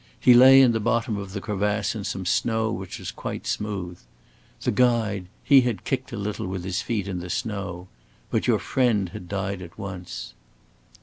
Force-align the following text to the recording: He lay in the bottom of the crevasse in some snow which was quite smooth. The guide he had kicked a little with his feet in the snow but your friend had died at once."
He 0.19 0.33
lay 0.33 0.61
in 0.61 0.71
the 0.71 0.79
bottom 0.79 1.15
of 1.15 1.31
the 1.33 1.39
crevasse 1.39 1.93
in 1.93 2.05
some 2.05 2.25
snow 2.25 2.71
which 2.71 2.97
was 2.97 3.11
quite 3.11 3.45
smooth. 3.45 3.99
The 4.63 4.71
guide 4.71 5.27
he 5.43 5.61
had 5.61 5.83
kicked 5.85 6.11
a 6.11 6.17
little 6.17 6.47
with 6.47 6.63
his 6.63 6.81
feet 6.81 7.07
in 7.07 7.19
the 7.19 7.29
snow 7.29 7.87
but 8.31 8.47
your 8.47 8.57
friend 8.57 9.09
had 9.09 9.29
died 9.29 9.61
at 9.61 9.77
once." 9.77 10.33